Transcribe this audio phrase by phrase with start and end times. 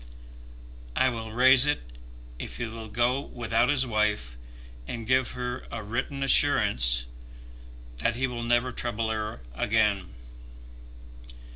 [0.95, 1.79] "I will raise it
[2.39, 4.35] if he will go without his wife,
[4.87, 7.05] and give her a written assurance
[7.97, 10.09] that he will never trouble her again."